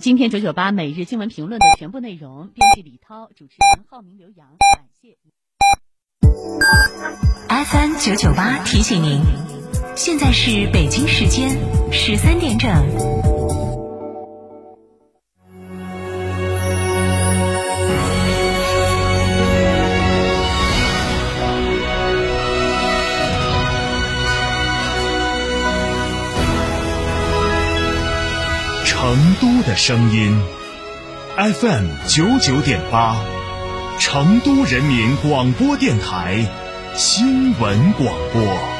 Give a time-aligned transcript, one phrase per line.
[0.00, 5.18] 今天九九八每日新闻评论的全部内容，编辑李涛，主持人浩明、刘洋，感谢。
[7.48, 9.20] FM 九九八提醒您，
[9.94, 11.50] 现在是北京时间
[11.92, 12.70] 十三点整。
[29.82, 30.38] 声音
[31.38, 33.16] ，FM 九九点八，
[33.98, 36.46] 成都人民广播电台
[36.94, 38.79] 新闻广播。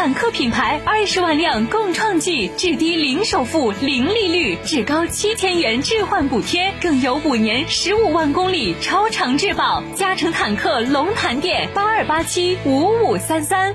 [0.00, 9.82] 坦克品牌二十万辆共创季，至低零首付、零利率，至高七千元置换补贴，更有五年十五万公里超长质保。
[9.94, 13.74] 嘉诚坦克龙潭店八二八七五五三三。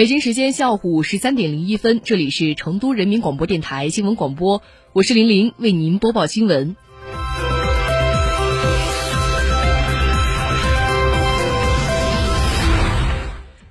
[0.00, 4.62] 北京时间下午十三点零一分，这里是成都人民广播电台新闻广播，
[4.94, 6.74] 我是玲玲，为您播报新闻。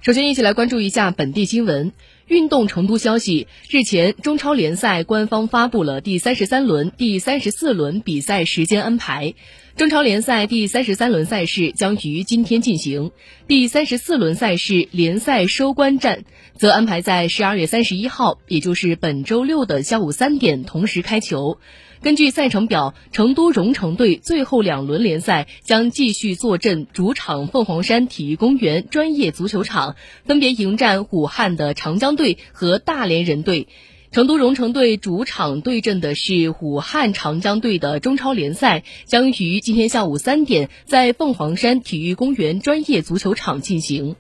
[0.09, 1.91] 首先，一起来关注一下本地新闻。
[2.25, 9.35] 运动成都消息，日前中超联赛官方发布了第三十三轮、第三十四轮比赛时间安排。
[9.75, 13.11] 中超联赛第三十三轮赛事将于今天进行，
[13.47, 16.25] 第三十四轮赛事联赛收官战
[16.57, 21.59] 则安排在十二月三十一号，也就是本周六的下午三点同时开球。
[22.01, 33.67] 根据赛程表，成都蓉城队最后两轮联赛将继续坐镇主场凤凰山体育公园专业足球场，分别迎战武汉的长江队和大连人队。
[34.11, 44.15] 成都蓉城队主场对阵的是武汉长江队的中超联赛，将于今天下午三点在凤凰山体育公园专业足球场进行。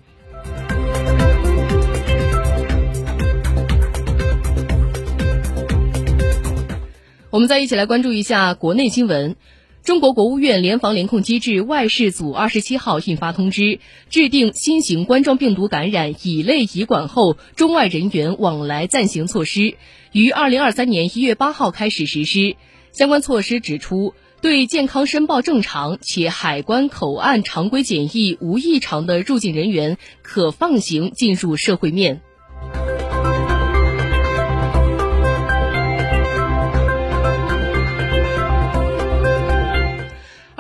[7.31, 9.35] 我们再一起来关注一下国内新闻。
[9.83, 13.79] 中国国务院联防联控机制外事组二十七号印发通知，
[14.09, 19.75] 制定新型冠状病毒感染乙类乙管后中外人员往来暂行措施，
[20.11, 22.55] 于二零二三年一月八号开始实施。
[22.91, 32.21] 相关措施指出，对健康申报正常且海关口岸常规检疫无异常的入境人员，可放行进入社会面。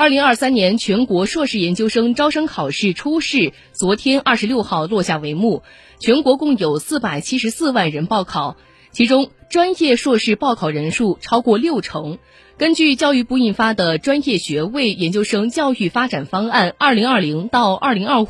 [0.09, 5.61] 二零二三年全国硕士研究生招生考试初试昨天二十六号落下帷幕，
[5.99, 8.57] 全国共有四百七十四万人报考，
[8.91, 12.17] 其中专业硕士报考人数超过六成。
[12.57, 18.25] 根据教育部印发的《专业学位研究生教育发展方案（二零二零到二零二五）》。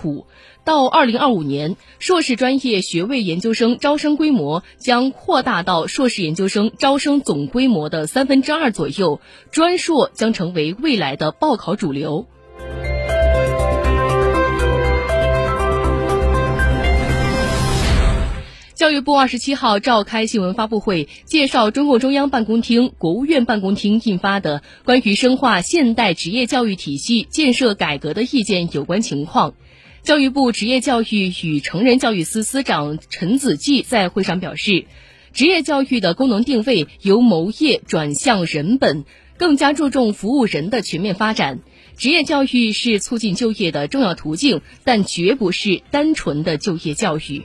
[0.66, 12.28] 到二零二五年，硕士专业学位研究生招生规模将扩大到硕士研究生招生总规模的三分之二左右，专硕将成为未来的报考主流。
[18.80, 29.54] 教育部二十七号召开新闻发布会，介绍中共中央办公厅、国务院办公厅印发的《关于深化现代职业教育体系建设改革的意见》有关情况。
[30.02, 34.86] 教育部职业教育与成人教育司司长陈子骥在会上表示，
[35.34, 39.04] 职业教育的功能定位由谋业转向人本，
[39.36, 41.60] 更加注重服务人的全面发展。
[41.98, 47.44] 职业教育是促进就业的重要途径，但绝不是单纯的就业教育。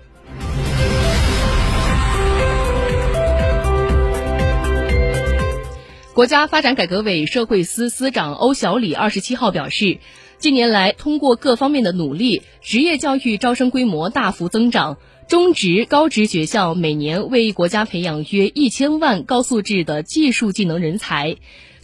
[6.14, 9.98] 国家发展改革委社会司司长欧小礼二十七号表示。
[10.38, 21.36] 近年来，通过各方面的努力，职业教育招生规模大幅增长，中职、高职学校每年为国家培养约一千万高素质的技术技能人才。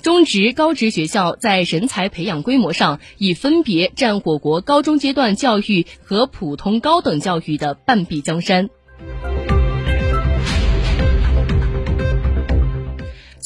[0.02, 8.68] 中职、高职学校在人才培养规模上已分别占我国高中阶段教育和普通高等教育的半壁江山。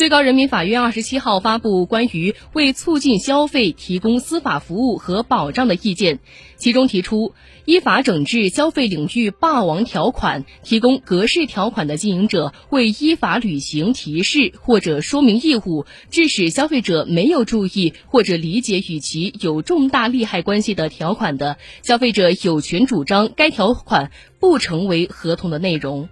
[0.05, 6.19] 最高人民法院二十七号发布关于为促进消费提供司法服务和保障的意见，
[6.59, 7.33] 其中提出，
[7.65, 26.11] 依法整治消费领域霸王条款，提供格式条款的经营者未依法履行提示或者说明义务，致使消费者没有注意或者理解与其有重大利害关系的条款的，消费者有权主张该条款不成为合同的内容。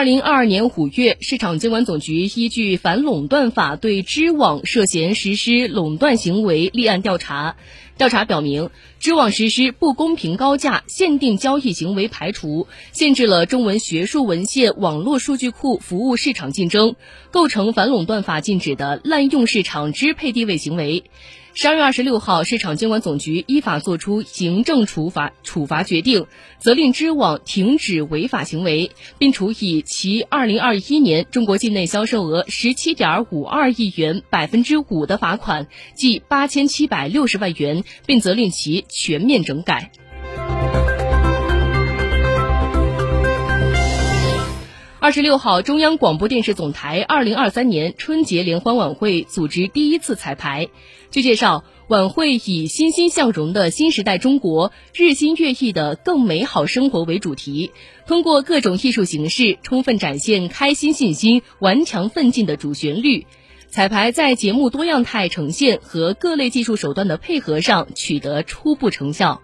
[0.00, 7.56] 二零二二年五月，市场监管总局依据《反垄断法》对知网涉嫌实施垄断行为立案调查。
[7.98, 8.70] 调查表明，
[9.00, 16.96] 知网实施不公平高价限定交易行为排除，限制了中文学术文献网络数据库服务市场竞争，
[17.30, 21.04] 构成反垄断法禁止的滥用市场支配地位行为。
[21.52, 26.26] 十二月二十六号，市场监管总局依法作出行政处罚处罚决定，
[26.60, 35.66] 责令知网停止违法行为，并处以其二零二一年中国境内销售额十七点五二亿元百分之五的罚款，
[35.96, 39.90] 计八千七百六十万元，并责令其全面整改。
[45.02, 50.68] 二十六号，中央广播电视总台二零二三年春节联欢晚会组织第一次彩排。
[51.10, 57.72] 据介绍，晚会以“欣欣向荣的新时代中国，日新月异的更美好生活”为主题，
[58.06, 63.26] 通过各种艺术形式，充分展现开心信心、顽强奋进的主旋律。
[63.70, 69.40] 彩排在节目多样态呈现和各类技术手段的配合上取得初步成效。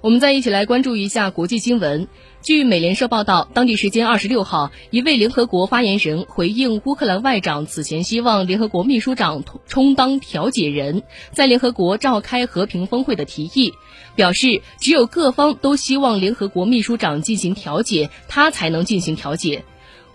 [0.00, 2.08] 我们再一起来关注一下国际新闻。
[2.48, 13.74] 据美联社报道，当地时间二十六号，一位联合国发言人回应乌克兰外长此前希望联合国秘书长充当调解人，在联合国召开和平峰会的提议，
[14.14, 19.66] 表示只有各方都希望联合国秘书长进行调解，他才能进行调解。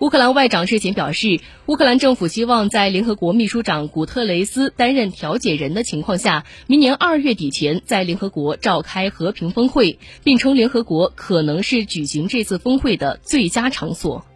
[0.04, 14.26] 乌克兰外长日前表示，乌克兰政府希望在联合国秘书长古特雷斯担任调解人的情况下，明年二月底前在联合国召开和平峰会，并称联合国可能是举行这次峰会的最佳场所。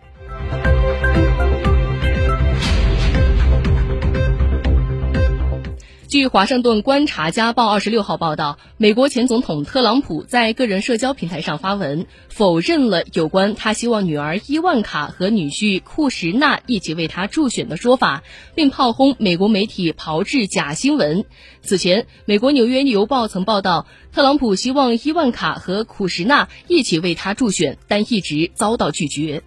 [6.08, 18.22] 据《华盛顿观察家报》二十六号报道，美国前总统特朗普在个人社交平台上发文，否认了有关他希望女儿伊万卡和女婿库什纳一起为他助选的说法，
[18.55, 21.26] 并炮轰美国媒体炮制假新闻。
[21.60, 29.43] 此前，美国《纽约邮报》曾报道，特朗普希望伊万卡和库什纳一起为他助选，但一直遭到拒绝。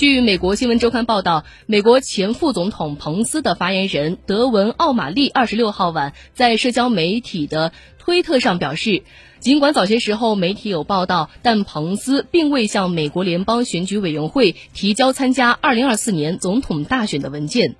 [0.00, 9.02] 据美国新闻周刊报道，美国前副总统彭斯的发言人德文·奥马利二十六号晚在社交媒体的推特上表示，
[9.40, 17.76] 尽管早些时候媒体有报道，但彭斯并未向美国联邦选举委员会提交参加二零二四年总统大选的文件。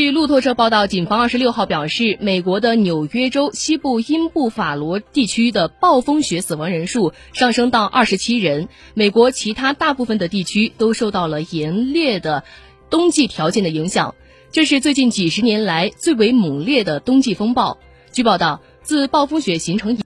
[0.00, 8.70] 据路透社报道，警方二十六号表示，美国的纽约州西部因布法罗地区的暴风雪死亡人数上升到二十七人。
[8.94, 12.44] 美国其他大部分的地区都受到了严烈的
[12.88, 14.14] 冬季条件的影响，
[14.50, 17.76] 这是最近几十年来最为猛烈的冬季风暴。
[18.10, 19.96] 据报道，自暴风雪形成以